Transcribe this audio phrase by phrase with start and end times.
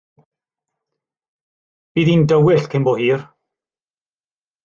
[1.99, 3.23] Bydd hi'n dywyll cyn bo hir.